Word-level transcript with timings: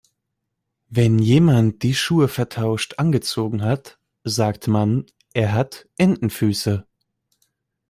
Wenn 0.89 1.19
jemand 1.19 1.83
die 1.83 1.93
Schuhe 1.93 2.27
vertauscht 2.27 2.95
angezogen 2.97 3.61
hat, 3.61 3.99
sagt 4.23 4.67
man, 4.67 5.05
er 5.33 5.53
hat 5.53 5.87
Entenfüße. 5.95 6.87